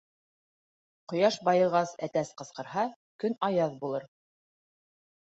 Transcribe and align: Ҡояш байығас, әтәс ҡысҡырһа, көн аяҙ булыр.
Ҡояш 1.13 1.37
байығас, 1.51 1.93
әтәс 2.09 2.33
ҡысҡырһа, 2.41 2.89
көн 3.27 3.39
аяҙ 3.53 3.81
булыр. 3.87 4.13